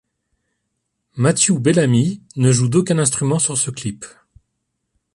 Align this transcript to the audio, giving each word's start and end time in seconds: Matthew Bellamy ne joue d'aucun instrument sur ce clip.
Matthew 1.15 1.59
Bellamy 1.59 2.23
ne 2.35 2.51
joue 2.51 2.69
d'aucun 2.69 2.97
instrument 2.97 3.37
sur 3.37 3.55
ce 3.55 3.69
clip. 3.69 4.03